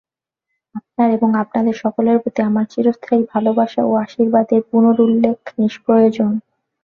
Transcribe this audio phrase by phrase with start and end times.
[0.75, 6.31] আপনার এবং আপনাদের সকলের প্রতি আমার চিরস্থায়ী ভালবাসা ও আশীর্বাদের পুনরুল্লেখ নিষ্প্রয়োজন।